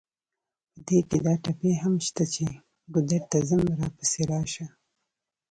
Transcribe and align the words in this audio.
په 0.73 0.79
دې 0.87 0.99
کې 1.09 1.17
دا 1.25 1.33
ټپې 1.43 1.71
هم 1.83 1.93
شته 2.07 2.23
چې: 2.33 2.45
ګودر 2.93 3.21
ته 3.31 3.37
ځم 3.49 3.61
راپسې 3.79 4.21
راشه. 4.31 4.65